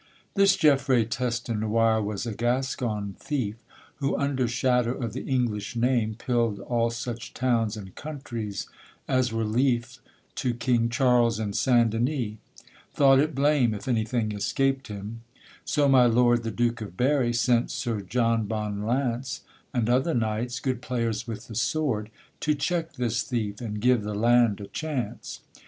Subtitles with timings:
[0.33, 3.57] This Geffray Teste Noire was a Gascon thief,
[3.97, 8.67] Who, under shadow of the English name, Pilled all such towns and countries
[9.07, 9.99] as were lief
[10.37, 11.91] To King Charles and St.
[11.91, 12.37] Denis;
[12.91, 15.21] thought it blame If anything escaped him;
[15.65, 19.41] so my lord, The Duke of Berry, sent Sir John Bonne Lance,
[19.71, 22.09] And other knights, good players with the sword,
[22.39, 25.41] To check this thief, and give the land a chance.